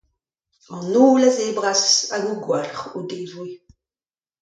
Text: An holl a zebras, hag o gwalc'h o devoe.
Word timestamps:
An 0.75 0.85
holl 0.95 1.23
a 1.29 1.31
zebras, 1.37 1.83
hag 2.11 2.25
o 2.33 2.35
gwalc'h 2.45 2.83
o 2.97 2.99
devoe. 3.09 3.53